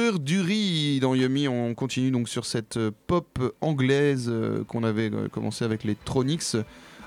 [0.03, 1.47] Baxter Dury dans Yummy.
[1.47, 5.95] On continue donc sur cette euh, pop anglaise euh, qu'on avait euh, commencé avec les
[5.95, 6.57] Tronics.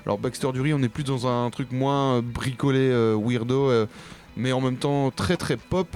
[0.06, 3.70] Alors Baxter Dury, on est plus dans un truc moins bricolé, weirdo.
[4.36, 5.88] mais en même temps très très pop.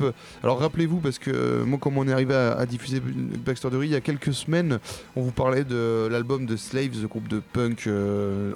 [0.42, 3.92] Alors rappelez-vous, parce que moi, comme on est arrivé à, à diffuser Baxter Dury il
[3.92, 4.78] y a quelques semaines,
[5.16, 7.88] on vous parlait de l'album de Slaves, le groupe de punk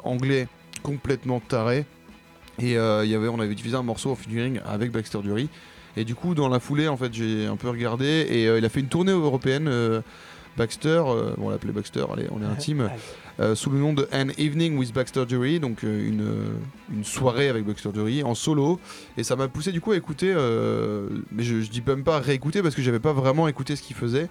[0.03, 0.49] anglais
[0.83, 1.87] complètement taré.
[2.59, 5.49] Et y avait, on avait diffusé un morceau en featuring avec Baxter Dury.
[5.97, 8.65] Et du coup, dans la foulée, en fait, j'ai un peu regardé et euh, il
[8.65, 9.69] a fait une tournée européenne.
[9.69, 10.01] euh,
[10.57, 12.89] Baxter, euh, bon, on l'appelait Baxter, allez, on est intime,
[13.55, 16.25] sous le nom de An Evening with Baxter Dury, donc une,
[16.93, 18.79] une soirée avec Baxter Dury en solo.
[19.17, 20.33] Et ça m'a poussé du coup à écouter,
[21.33, 23.97] mais je, je dis même pas réécouter parce que j'avais pas vraiment écouté ce qu'il
[23.97, 24.29] faisait.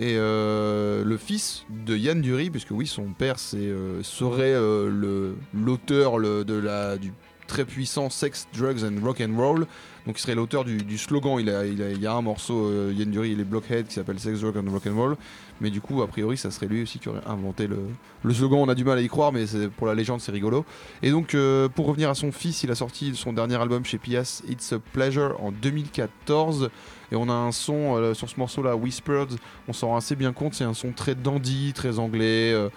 [0.00, 4.88] Et euh, le fils de Yann Dury, puisque oui, son père c'est, euh, serait euh,
[4.88, 7.12] le, l'auteur le- de la, du
[7.48, 9.66] très puissant Sex, Drugs and Rock and Roll.
[10.06, 11.38] Donc il serait l'auteur du, slogan.
[11.40, 14.56] Il, y a un morceau, euh, Yen Dury et les Blockheads qui s'appelle Sex, Drugs
[14.56, 15.16] and Rock and Roll.
[15.60, 17.78] Mais du coup, a priori, ça serait lui aussi qui aurait inventé le,
[18.22, 18.60] le slogan.
[18.60, 19.44] On a du mal à y croire, mais
[19.76, 20.64] pour la légende, c'est rigolo.
[21.02, 23.98] Et donc, euh, pour revenir à son fils, il a sorti son dernier album chez
[23.98, 26.70] Pias, It's a Pleasure, en 2014.
[27.10, 29.30] Et on a un son euh, sur ce morceau-là, Whispered,
[29.66, 32.68] on s'en rend assez bien compte, c'est un son très dandy, très anglais, euh,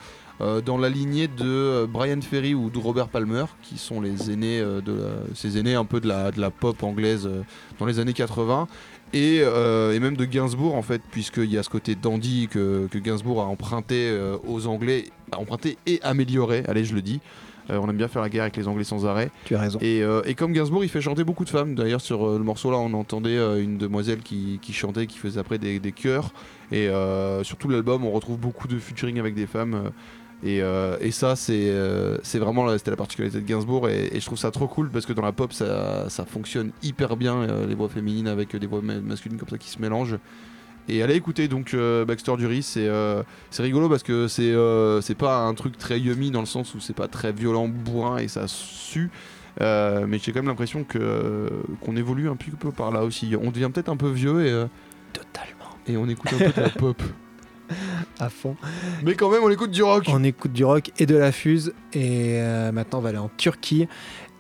[0.41, 4.31] euh, dans la lignée de euh, Brian Ferry ou de Robert Palmer, qui sont les
[4.31, 7.41] aînés, euh, de la- ces aînés un peu de la, de la pop anglaise euh,
[7.79, 8.67] dans les années 80.
[9.13, 12.97] Et, et même de Gainsbourg en fait, puisqu'il y a ce côté dandy que, que
[12.97, 14.09] Gainsbourg a emprunté
[14.47, 17.19] aux Anglais, a emprunté et amélioré, allez je le dis.
[17.69, 19.29] Euh, on aime bien faire la guerre avec les Anglais sans arrêt.
[19.43, 19.79] Tu as raison.
[19.81, 21.75] Et, euh, et comme Gainsbourg, il fait chanter beaucoup de femmes.
[21.75, 25.39] D'ailleurs, sur euh, le morceau là, on entendait une demoiselle qui, qui chantait, qui faisait
[25.41, 26.31] après des, des chœurs.
[26.71, 26.87] Et
[27.43, 29.91] sur tout l'album, on retrouve beaucoup de featuring avec des femmes.
[30.43, 33.89] Euh, et, euh, et ça, c'est euh, vraiment la, c'était la particularité de Gainsbourg.
[33.89, 36.71] Et, et je trouve ça trop cool parce que dans la pop, ça, ça fonctionne
[36.83, 37.35] hyper bien.
[37.41, 40.17] euh, les voix féminines avec des voix ma- masculines comme ça qui se mélangent.
[40.89, 41.75] Et allez écouter donc
[42.07, 42.89] Baxter Dury, c'est
[43.59, 47.07] rigolo parce que c'est pas un truc très yummy dans le sens où c'est pas
[47.07, 49.11] très violent, bourrin et ça sue.
[49.59, 51.49] Mais j'ai quand même l'impression que
[51.81, 53.31] qu'on évolue un petit peu par là aussi.
[53.39, 54.65] On devient peut-être un peu vieux et, euh,
[55.13, 55.77] Totalement.
[55.87, 57.01] et on écoute un peu de la pop.
[58.19, 58.55] À fond.
[59.03, 60.05] Mais quand même, on écoute du rock.
[60.07, 61.73] On écoute du rock et de la fuse.
[61.93, 63.87] Et euh, maintenant, on va aller en Turquie.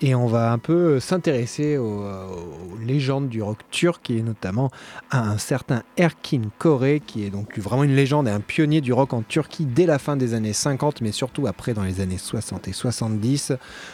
[0.03, 4.71] Et on va un peu s'intéresser aux, aux légendes du rock turc, et notamment
[5.11, 8.93] à un certain Erkin Kore, qui est donc vraiment une légende et un pionnier du
[8.93, 12.17] rock en Turquie dès la fin des années 50, mais surtout après dans les années
[12.17, 13.53] 60 et 70.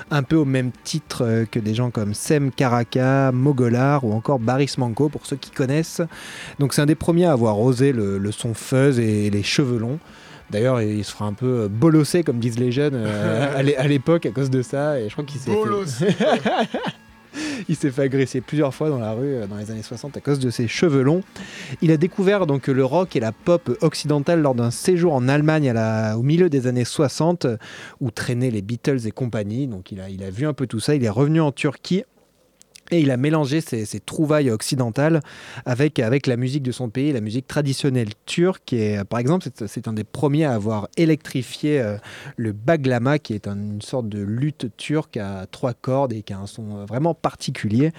[0.10, 4.39] Un peu au même titre euh, que des gens comme Sem Karaka, Mogolar ou encore
[4.39, 6.01] Baris Manko, pour ceux qui connaissent.
[6.60, 9.78] Donc c'est un des premiers à avoir osé le, le son fuzz et les cheveux
[9.78, 9.99] longs.
[10.49, 13.75] D'ailleurs, il se fera un peu euh, bolosser, comme disent les jeunes, euh, à l'é-
[13.77, 14.99] à l'époque à cause de ça.
[14.99, 15.57] Et je crois qu'il s'est fait...
[17.69, 20.21] il s'est fait agresser plusieurs fois dans la rue euh, dans les années 60 à
[20.21, 21.21] cause de ses cheveux longs.
[21.81, 25.69] Il a découvert donc le rock et la pop occidentale lors d'un séjour en Allemagne
[25.69, 27.57] à la- au milieu des années 60 euh,
[27.99, 29.67] où traînaient les Beatles et compagnie.
[29.67, 30.95] Donc il a, il a vu un peu tout ça.
[30.95, 32.03] Il est revenu en Turquie.
[32.91, 35.19] Et il a mélangé ses, trouvailles occidentales
[35.65, 38.71] avec, avec la musique de son pays, la musique traditionnelle turque.
[38.73, 41.97] Et par exemple, c'est- un des premiers à avoir électrifié euh,
[42.38, 46.33] le baglama, qui est un- une sorte de lutte turque à trois cordes et qui
[46.33, 47.91] a un son euh, vraiment particulier.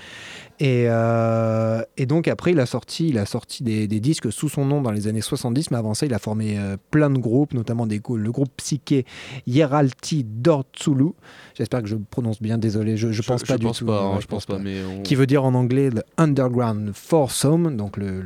[0.61, 4.49] Et, euh, et donc après, il a sorti, il a sorti des, des disques sous
[4.49, 7.18] son nom dans les années 70, mais avant ça, il a formé euh, plein de
[7.18, 9.05] groupes, notamment des, le groupe psyché
[9.47, 11.11] Yeralti Dortsulu.
[11.55, 13.86] J'espère que je prononce bien, désolé, je, je pense pas du tout.
[13.86, 17.97] Pas, hein, je pense pas, mais Qui veut dire en anglais le Underground Foursome, donc
[17.97, 18.22] le,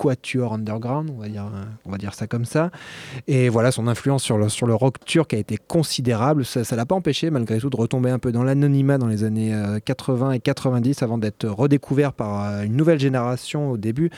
[0.00, 2.70] quatuor underground, on va, dire, euh, ça comme ça.
[3.28, 6.44] Et voilà, son influence sur le, rock turc a été considérable.
[6.46, 9.24] Ça ne l'a pas empêché, malgré tout, de retomber un peu dans l'anonymat dans les
[9.24, 14.10] années euh, 80 et 90 avant d'être redécouvert par euh, une nouvelle génération au début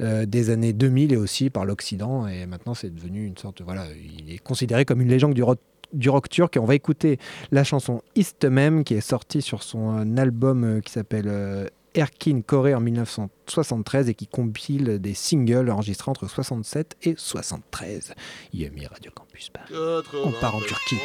[0.00, 2.26] euh, des années 2000 et aussi par l'Occident.
[2.26, 3.62] Et maintenant, c'est devenu une sorte.
[3.62, 3.84] Voilà,
[4.18, 5.60] il est considéré comme une légende du rock
[5.92, 7.18] du rock turc et on va écouter
[7.50, 12.40] la chanson Istemem qui est sortie sur son euh, album euh, qui s'appelle euh, Erkin
[12.42, 18.14] Kore en 1973 et qui compile des singles enregistrés entre 67 et 73.
[18.54, 19.50] Yumi Radio Campus.
[19.72, 20.98] On part en Turquie.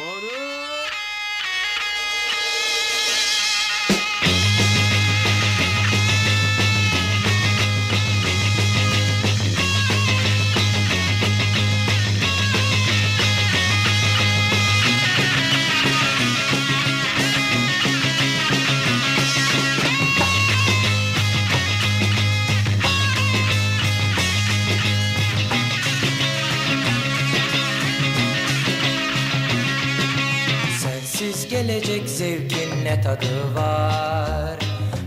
[33.06, 34.58] Tadı var.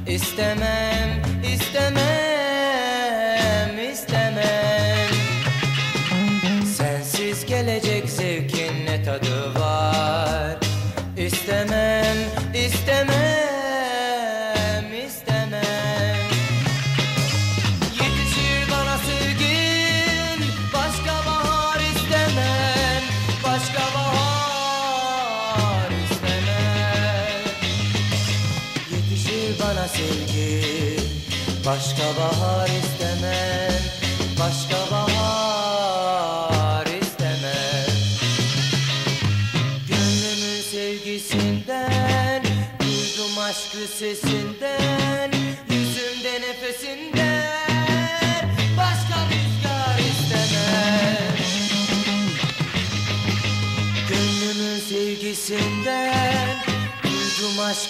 [0.08, 1.10] İstemem,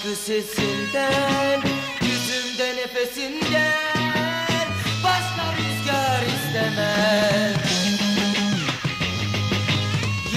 [0.10, 1.62] Aşkı sesinden
[2.01, 4.68] Yüzümde nefesinden
[5.03, 7.53] Başka rüzgar istemem.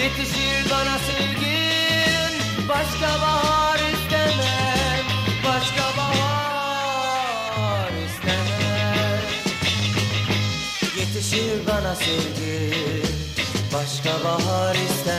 [0.03, 5.05] Yetişir bana sevgin Başka bahar istemem.
[5.45, 9.23] Başka bahar istemem.
[10.99, 13.07] Yetişir bana sevgin
[13.73, 15.11] Başka bahar istemem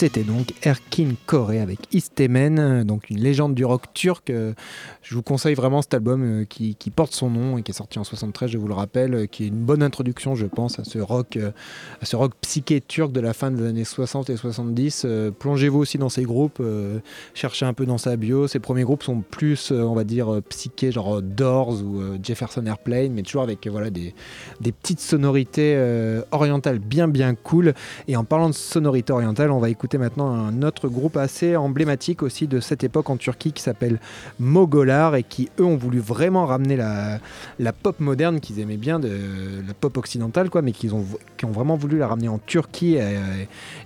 [0.00, 4.32] c'était donc Erkin Koré avec Istemen, euh, donc une légende du rock turc.
[5.02, 7.98] Je vous conseille vraiment cet album euh, qui, porte son nom et qui est sorti
[7.98, 10.84] en 73, je vous le rappelle, euh, qui est une bonne introduction, je pense, à
[10.84, 11.52] ce rock, euh,
[12.02, 15.04] à ce rock psyché turc de la fin des années 60 et 70.
[15.06, 16.62] Euh, Plongez-vous aussi dans ces groupes,
[17.34, 18.46] cherchez un peu dans sa bio.
[18.46, 23.22] Ces premiers groupes sont plus, on va dire, psychés, genre Doors ou Jefferson Airplane, mais
[23.22, 24.14] toujours avec voilà, des,
[24.60, 25.78] des petites sonorités
[26.30, 27.74] orientales bien bien cool.
[28.08, 32.22] Et en parlant de sonorité orientale, on va écouter maintenant un autre groupe assez emblématique
[32.22, 34.00] aussi de cette époque en Turquie qui s'appelle
[34.90, 37.20] Et qui eux ont voulu vraiment ramener la,
[37.72, 39.10] pop moderne qu'ils aimaient bien, de,
[39.66, 41.04] la pop occidentale quoi, mais qu'ils ont,
[41.36, 42.96] qui ont vraiment voulu la ramener en Turquie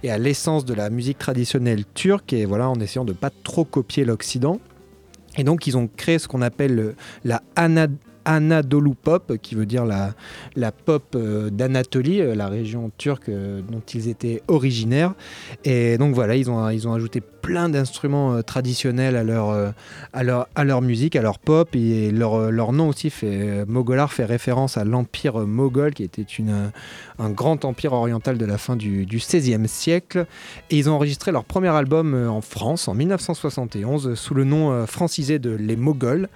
[0.03, 3.65] et, à l'essence de la musique traditionnelle turque et voilà en essayant de pas trop
[3.65, 4.59] copier l'Occident.
[5.37, 6.95] Et donc ils ont créé ce qu'on appelle le-
[7.25, 7.43] la
[8.25, 13.83] Anadolu Pop, qui veut dire la, pop euh, d'Anatolie, euh, la région turque euh, dont
[13.93, 15.15] ils étaient originaires.
[15.65, 16.65] Et donc voilà, ils ont,
[16.95, 19.25] ajouté plein d'instruments traditionnels à
[20.23, 21.75] leur, musique, à leur pop.
[21.75, 26.27] Et leur, nom aussi, fait, Mogolar, fait référence à l'empire moghol, qui était
[27.19, 30.27] un grand empire oriental de la fin du, XVIe siècle.
[30.71, 34.87] Et ils ont enregistré leur premier album en France en 1971 euh, sous le nom
[34.87, 36.29] francisé de Les Moghols.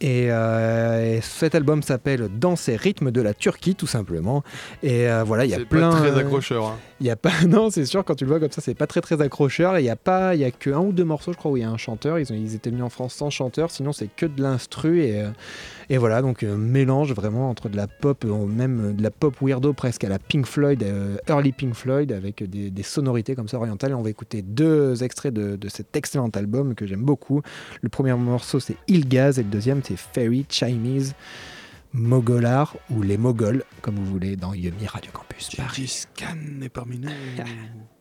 [0.00, 4.42] Et, euh, et cet album s'appelle Dans ces rythmes de la Turquie, tout simplement.
[4.82, 5.90] Et euh, voilà, il y a plein.
[5.90, 6.66] pas très accrocheur.
[6.66, 6.76] hein.
[7.00, 8.86] Il y a pas, non, c'est sûr, quand tu le vois comme ça, c'est pas
[8.86, 9.78] très très accrocheur.
[9.78, 11.56] Il y a pas, il y a que un ou deux morceaux, je crois, où
[11.56, 12.18] il y a un chanteur.
[12.18, 15.02] Ils, ont, ils étaient mis en France sans chanteur, sinon c'est que de l'instru.
[15.02, 15.30] Et, euh,
[15.88, 19.34] et voilà, donc euh, mélange vraiment entre de la pop, euh, même de la pop
[19.40, 20.84] weirdo presque à la Pink Floyd,
[21.28, 23.92] early Pink Floyd, avec des, sonorités comme ça orientales.
[23.92, 27.42] Et on va écouter deux extraits de, de cet excellent album que j'aime beaucoup.
[27.82, 31.14] Le premier morceau c'est Ilgaz et le deuxième c'est Fairy Chinese.
[31.92, 35.50] Mogolar ou les Mogols, comme vous voulez, dans Yumi Radio Campus.
[35.56, 36.04] Paris.
[36.14, 37.10] Khan est parmi nous.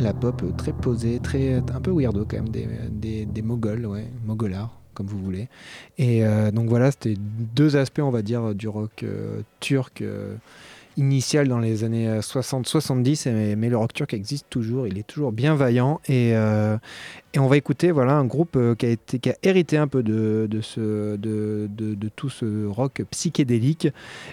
[0.00, 4.06] La pop très posée, très un peu weirdo quand même, des, des, mogols, ouais,
[4.94, 5.48] comme vous voulez.
[5.98, 10.36] Et euh, donc voilà, c'était deux aspects, on va dire, du rock euh, turc euh,
[10.96, 15.06] initial dans les années euh, 60-70, mais, mais le rock turc existe toujours, il est
[15.06, 16.00] toujours bien vaillant.
[17.36, 20.48] Et on va écouter voilà, un groupe euh, qui, a hérité un peu de,
[22.16, 23.88] tout ce rock psychédélique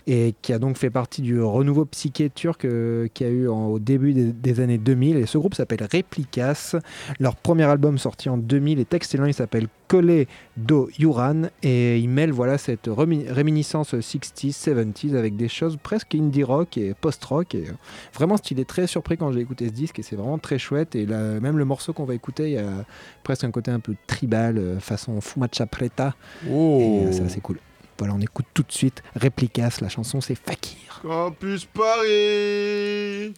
[0.08, 3.47] et qui a donc fait partie du renouveau psyché turc euh, qu'il y a eu
[3.47, 5.18] au début des, années 2000.
[5.18, 6.78] Et ce groupe s'appelle Replikas.
[7.20, 10.26] Leur premier album sorti en 2000 est excellent, il s'appelle Kole
[10.56, 16.43] do Yuran et il mêle voilà, cette réminiscence 60s, 70s avec des choses presque indie
[16.43, 17.54] rock et post-rock.
[17.54, 17.74] Et euh,
[18.14, 20.95] vraiment stylé, très surpris quand j'ai écouté ce disque et c'est vraiment très chouette.
[20.95, 22.86] Et même le morceau qu'on va écouter, il y a
[23.24, 26.16] presque un côté un peu tribal, euh, façon Fumacha Preta.
[26.46, 27.60] Et Oh euh, c'est assez cool.
[27.98, 31.00] Voilà, on écoute tout de suite Replikas, la chanson c'est Fakir.
[31.02, 33.34] Campus Paris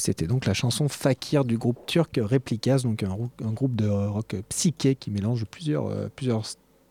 [0.00, 3.88] c'était donc la chanson Fakir du groupe turc Replicas, donc un, rou- un groupe de
[3.88, 6.08] rock psyché qui mélange plusieurs, euh,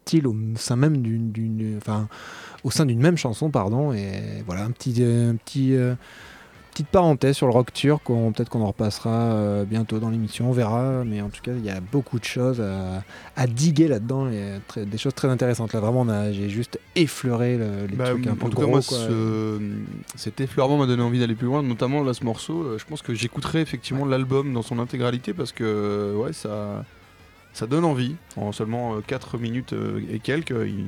[0.05, 1.31] styles au sein même d'une,
[2.99, 3.91] même chanson, pardon.
[3.93, 5.33] Et voilà, un petit, euh,
[5.75, 5.95] euh,
[6.79, 8.03] petite parenthèse sur le rock turc.
[8.05, 11.03] Peut-être qu'on en repassera euh, bientôt dans l'émission, on verra.
[11.05, 13.03] Mais en tout cas, il y a beaucoup de choses à,
[13.35, 15.73] à diguer là-dedans et très- des choses très intéressantes.
[15.73, 18.67] Là, vraiment, j'ai juste effleuré le- les Bah, trucs un en peu gros.
[18.67, 18.97] moi, quoi.
[18.97, 19.59] ce-
[20.15, 22.63] cet effleurement m'a donné envie d'aller plus loin, notamment là, ce morceau.
[22.63, 26.85] euh, Je pense que j'écouterai effectivement l'album dans son intégralité parce que euh, ouais, ça,
[27.51, 28.15] ça donne envie.
[28.37, 29.75] En seulement 4 minutes
[30.09, 30.85] et quelques, ils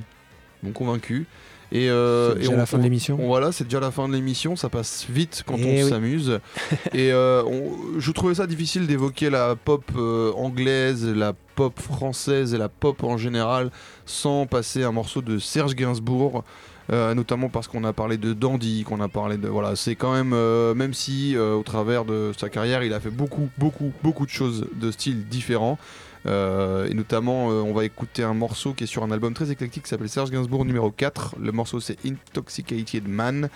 [0.63, 1.25] m'ont convaincu.
[1.73, 3.17] Et, euh, C'est et déjà on- la fin de on- l'émission.
[3.21, 4.55] on- Voilà, c'est déjà la fin de l'émission.
[4.55, 5.89] Ça passe vite quand Eh on oui.
[5.89, 6.39] s'amuse.
[6.93, 12.53] et euh, on- je trouvais ça difficile d'évoquer la pop euh, anglaise, la pop française
[12.53, 13.71] et la pop en général
[14.05, 16.43] sans passer un morceau de Serge Gainsbourg.
[16.91, 20.11] euh, notamment parce qu'on a parlé de Dandy, qu'on a parlé de voilà, c'est quand
[20.11, 23.93] même euh, même si euh, au travers de sa carrière, il a fait beaucoup beaucoup
[24.03, 25.77] beaucoup de choses de styles différents.
[26.25, 29.51] Euh, et notamment, euh, on va écouter un morceau qui est sur un album très
[29.51, 31.35] éclectique qui s'appelle Serge Gainsbourg numéro 4.
[31.39, 33.49] Le morceau c'est Intoxicated Man.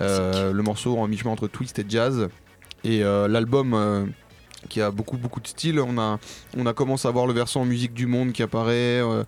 [0.00, 2.28] Euh, le morceau en mi-chemin entre twist et jazz.
[2.84, 4.10] Et l'album
[4.68, 5.80] qui a beaucoup beaucoup de style.
[5.80, 6.18] On a,
[6.56, 9.00] on a commencé à voir le versant musique du monde qui apparaît.
[9.02, 9.24] euh,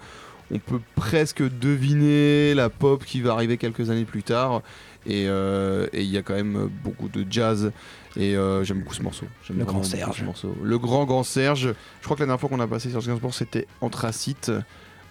[0.50, 4.62] on peut presque deviner la pop qui va arriver quelques années plus tard.
[5.06, 7.72] Et euh, et il y a quand même beaucoup de jazz.
[8.16, 9.26] Et euh, j'aime beaucoup ce morceau.
[9.54, 10.22] Le grand Serge.
[10.22, 10.54] morceau.
[10.62, 11.74] Le grand grand Serge.
[12.00, 14.52] Je crois que la dernière fois qu'on a passé Serge Gainsbourg c'était Anthracite.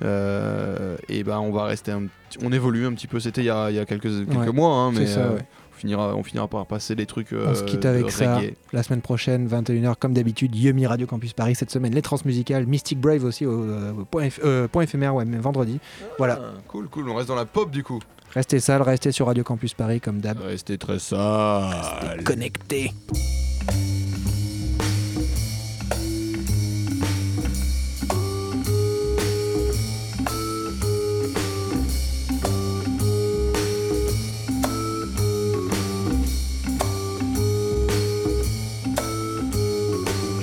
[0.04, 2.08] Euh, et ben on va rester un
[2.42, 3.20] on évolue un petit peu.
[3.20, 5.36] C'était il y a, il y a quelques, quelques Ouais, mois, hein, mais ça, euh,
[5.36, 5.42] ouais.
[5.74, 7.34] on finira on finira par passer des trucs.
[7.34, 8.40] On se quitte avec ça.
[8.74, 11.56] La semaine prochaine, 21h, comme d'habitude, Yumi Radio Campus Paris.
[11.56, 13.66] Cette semaine, les transmusicales, Mystic Brave aussi au,
[14.10, 15.80] point, éphémère, ouais, mais vendredi.
[16.18, 16.40] Voilà.
[16.42, 17.10] Ah, cool, cool.
[17.10, 18.00] On reste dans la pop du coup.
[18.34, 20.40] Restez sales, restez sur Radio Campus Paris comme d'hab.
[20.40, 22.24] Restez très sale.
[22.24, 22.94] Connectés.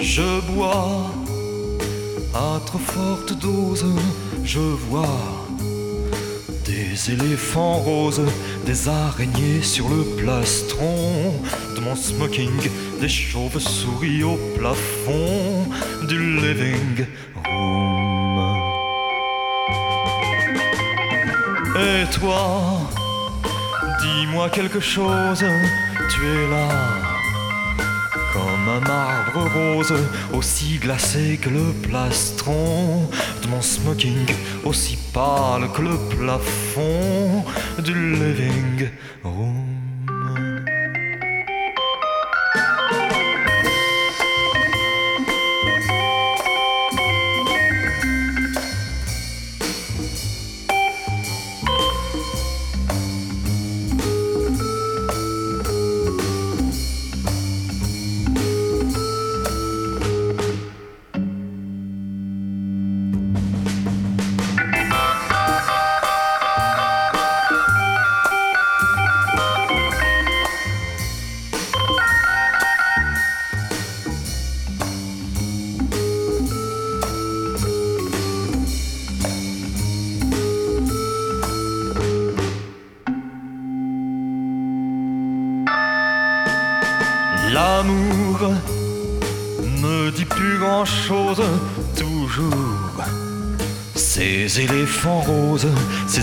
[0.00, 1.06] Je bois
[2.34, 3.86] à trop forte dose,
[4.44, 5.47] je vois
[6.98, 8.22] des éléphants roses,
[8.66, 11.32] des araignées sur le plastron
[11.76, 12.50] de mon smoking,
[13.00, 15.66] des chauves-souris au plafond
[16.08, 17.06] du living
[17.48, 18.56] room.
[21.76, 22.80] Et toi,
[24.02, 25.44] dis-moi quelque chose,
[26.10, 27.17] tu es là
[28.38, 29.94] comme un marbre rose,
[30.32, 33.08] aussi glacé que le plastron
[33.42, 34.26] de mon smoking,
[34.64, 37.44] aussi pâle que le plafond
[37.78, 38.88] du living
[39.24, 39.77] room.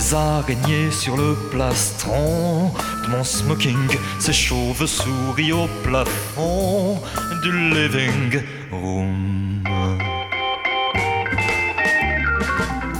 [0.06, 3.88] Ces araignées sur le plastron de mon smoking,
[4.18, 7.00] ces chauves-souris au plafond
[7.42, 9.64] du living room.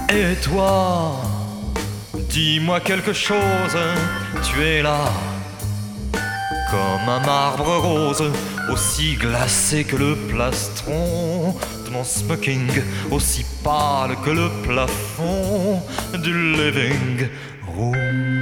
[0.08, 1.20] Et toi,
[2.30, 3.76] dis-moi quelque chose,
[4.42, 5.04] tu es là
[6.70, 8.32] comme un marbre rose,
[8.72, 11.54] aussi glacé que le plastron
[11.84, 12.68] de mon smoking,
[13.10, 15.82] aussi pâle que le plafond
[16.24, 17.28] du living
[17.74, 18.35] room.